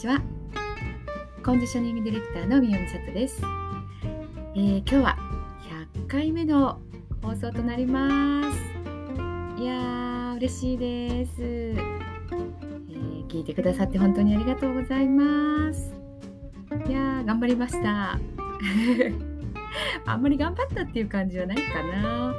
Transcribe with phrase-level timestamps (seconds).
[0.00, 0.22] ちは。
[1.44, 3.42] コンディショニングディレクターの宮美里です、
[4.54, 5.18] えー、今日は
[5.94, 6.80] 100回目の
[7.22, 8.58] 放送となります。
[9.60, 15.92] いやー嬉しいです、えー、聞いてくださって本当にありがとうございます。
[16.88, 18.18] いやー頑張りました。
[20.06, 22.34] あんまり頑張ったっていう感じはないかな。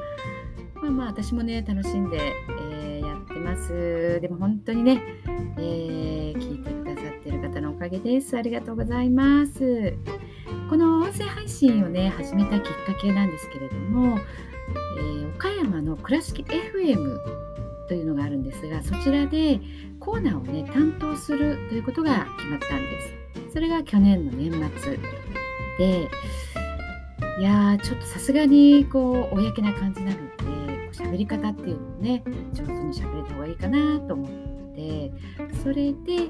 [0.81, 2.33] まあまあ私もね楽しんで、
[2.71, 4.19] えー、やってます。
[4.19, 5.03] でも本当にね、
[5.59, 7.40] えー、聞いてくださってる
[7.81, 8.37] かげです。
[8.37, 9.95] ありがとうございます。
[10.69, 14.19] この音声配信をね、始めたきっかけなんですけれども、
[14.99, 17.17] えー、岡山の倉敷 FM
[17.87, 19.59] というのがあるんですが、そちらで
[19.99, 23.01] コーナーをね、担当するということが決まったんで
[23.49, 23.53] す。
[23.53, 24.99] それが去年の年末
[25.79, 26.07] で、
[27.39, 35.11] いや、ちょっとさすがにこう、公な感じなので、喋り方っていうのをね、上手に喋れた方がいいかなと思って、
[35.63, 36.29] それで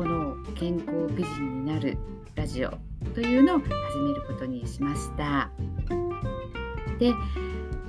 [0.00, 1.98] この健康美人になる
[2.34, 2.70] ラジオ
[3.14, 5.50] というのを始めることにしました。
[6.98, 7.12] で、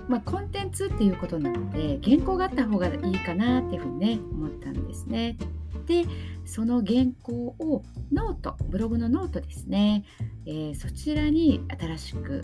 [0.10, 5.38] まあ、コンテンツっていうことなので原稿があった方がいいかなっていうふうにね思ったんですね。
[5.86, 6.04] で
[6.44, 10.04] その原稿をノートブログのノートですね、
[10.46, 12.44] えー、そちらに新しく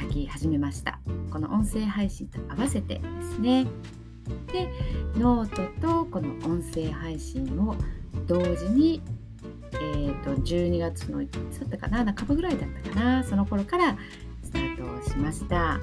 [0.00, 3.02] 書き始めましたこの音声配信と合わせてで
[3.34, 3.66] すね
[4.52, 4.68] で
[5.16, 7.74] ノートとこの音声配信を
[8.26, 9.00] 同時に、
[9.72, 13.96] えーと、12月のいつだったかな半ばぐらいだったかなその頃から
[14.42, 15.80] スタートしました。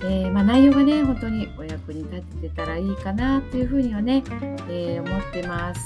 [0.00, 4.22] えー、まあ、内容がね本当にお役に立ててたらいいかなというふうにはね、
[4.68, 5.80] えー、思ってます、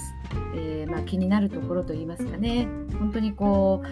[0.57, 2.67] えー、まあ、気になるところといいますかね
[2.99, 3.89] 本当にこう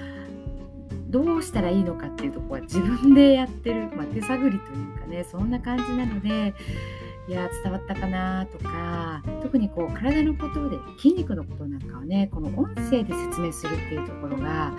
[1.08, 6.54] どうしたらいいのかっていうところは自分でやってる、まあ、手探りというかねそんな感じなので
[7.28, 14.72] いや伝わったかなとか特にこう体のことで筋肉のことなんかをねこの音声で説明するっていうところが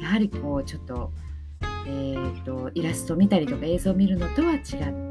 [0.00, 1.12] やはりこうちょっと,、
[1.86, 4.60] えーと、イラストを見たりとか映像を見るのとは違っ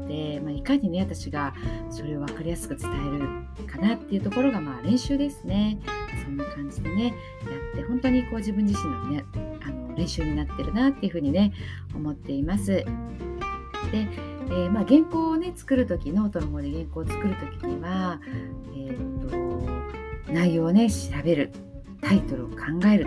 [0.06, 1.54] て、まあ、いかにね私が
[1.88, 5.78] それを分かりやすく伝えるかなっていうところがまあ練習ですね
[6.22, 7.14] そんな感じでねやっ
[7.76, 9.24] て本当にこう自分自身のね
[9.62, 11.54] あの練習になってるなっていうふうにね
[11.94, 12.84] 思っています。
[13.90, 18.20] でえー、まあ、原稿をね作る時ノートの方で原稿を作る時には、
[18.74, 21.52] えーと、内容をね調べる
[22.02, 22.56] タイトルを考
[22.92, 23.06] える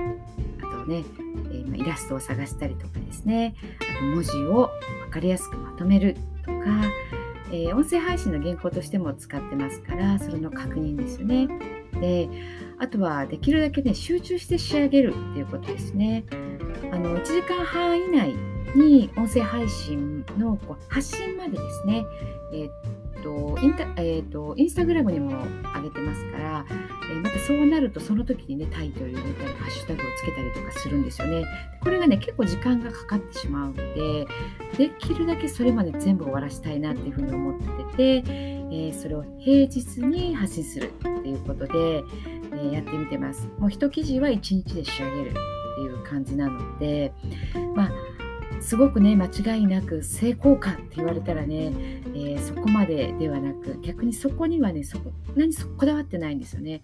[0.60, 4.72] あとね、えー、まあイラストを探したりとかですねあと文字を
[5.06, 6.58] 分かりやすくまとめるとか、
[7.52, 11.48] えー、音声配信の原稿としても使ってますからそれの確認ですよね。
[12.02, 12.30] で
[12.80, 16.26] あとはできるだけね集中して仕上げるっていうことですね。
[16.92, 22.06] あの1時間半以内に音声配信のこう発信までですね、
[22.54, 25.32] えー、っとインタえー、っとインスタグラムにも
[25.76, 31.46] 上げてますから、えー、またそうなるとその時にねタイトル入れたりハッシュタグをつけたりとかするんですよね。
[31.82, 34.28] これがね結構時間がかかってしまうので
[34.78, 37.60] できるだけそれまで全部終わらしたいなっていうふうに思っ
[37.90, 42.04] てて、えー、それを平日に発信するっていうことで、
[42.54, 43.48] えやってみてます。
[43.60, 47.14] もう一記事は1日で仕上げるっていう感じなので
[47.76, 47.92] まあ
[48.62, 51.72] すごくね間違いなく成功かって言われたらね、
[52.14, 56.82] えー、そこまでではなく逆にそこにはねそこ何そこだわってないんですよね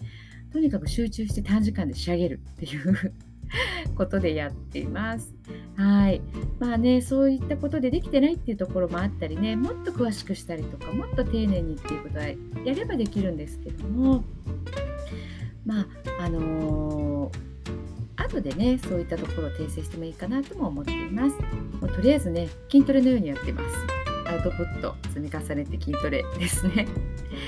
[0.52, 3.14] とにかく集中して短時間で仕上げるっていう
[3.96, 5.34] ことでやっています。
[5.76, 6.22] はい。
[6.60, 12.36] まあね、そういったことでできてないっていうところもあったりね、もっと詳しくしたりとか、もっと丁寧にっていうことはや
[12.76, 14.24] ればできるんですけども、
[15.66, 15.88] まあ、
[16.20, 17.03] あのー
[18.34, 21.36] 後でねそういったところを訂正してもいいかなとも思っています。
[21.80, 23.76] もうとりあえずね筋トレのようにやってます。
[24.26, 26.88] アウトプット積み重ねて筋トレですね。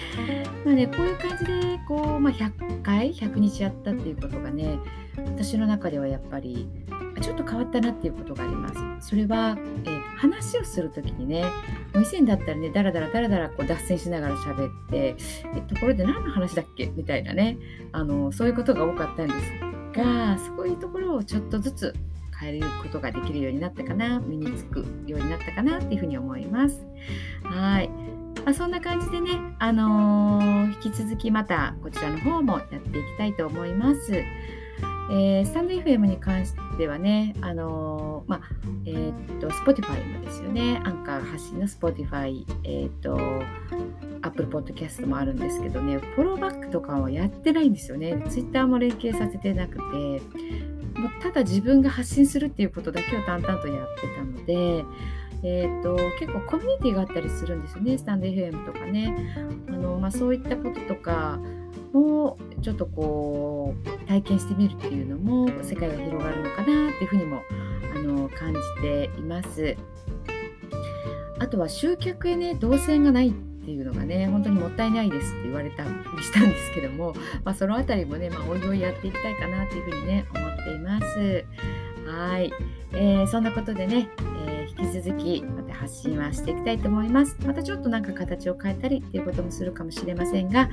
[0.65, 4.77] まあねこういう感じでこう、まあ、100回100日やったっていうことがね
[5.17, 6.67] 私の中ではやっぱり
[7.21, 8.69] ちょっと変わったなっていうことがありま
[8.99, 9.07] す。
[9.09, 11.43] それは、えー、話をする時にね
[11.93, 15.15] もう以前だったらねだらだらだらだらこう脱線しながら喋って
[15.55, 16.91] えところで何の話だっけ？
[16.95, 17.57] みたいなね
[17.93, 21.95] あのそういうことが多かったんですがそういうところをちょっとずつ
[22.39, 26.85] 変えることができるようになったかな身につくようになったかなっていうふうに思います。
[27.43, 27.89] はい、
[28.45, 34.23] まあ、そんな感じでね、あのー、引き続きまたこちらの方もやっていきたいと思います。
[35.11, 38.41] えー、スタンド FM に関してはね、あのー、まあ、
[38.85, 43.43] えー、っと、Spotify もですよね、アンカー発信の Spotify、えっと、
[44.25, 48.23] Apple Podcast もあるんですけどね、フォローバックとかはやってないんですよね。
[48.29, 49.79] Twitter も連携させてなくて、
[50.99, 54.85] もうただ自分が発信するっていうことだけを淡々とやってたので、
[55.43, 59.35] えーと、結構コミュニティがあったりするんですよね、スタンド FM とかね。
[59.69, 61.39] あのまあ、そういったこととか、
[61.95, 67.41] もちょっとこう体験してみるっていうのも世界が広がるのかなっていうふうにも
[67.95, 69.77] あの感じています。
[71.37, 73.33] あとは集客へね動線がない
[73.65, 75.89] っていうのがね本当にもったいないですって言われたり
[76.23, 81.45] したんですけども、まあ、その辺りもね、まあ、おいおいやっていきたいかなっていうふうにね思っています。
[82.05, 82.53] はい、
[82.93, 84.07] えー、そんなことでね、
[84.45, 87.35] えー、引き続きまた発信はしていきたいと思います。
[87.43, 90.69] またちょっとなんか形を変えたりっていうこともするかもしれませんが、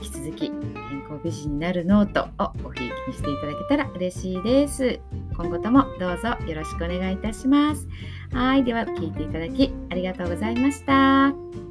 [0.00, 5.00] 引き続き健康美人になるノートをごひいきにしていただけたら嬉しいです。
[5.36, 7.88] 今後ともどうぞよろしくお願いいたします。
[8.32, 11.67] はい、では聞いていただきありがとうございました。